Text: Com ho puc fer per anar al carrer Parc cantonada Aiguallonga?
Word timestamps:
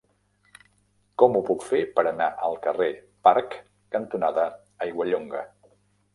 Com 1.23 1.37
ho 1.39 1.41
puc 1.49 1.65
fer 1.73 1.81
per 1.99 2.05
anar 2.13 2.31
al 2.47 2.57
carrer 2.65 2.89
Parc 3.29 3.55
cantonada 3.99 4.49
Aiguallonga? 4.89 5.47